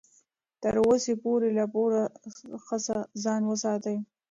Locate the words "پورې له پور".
1.23-1.91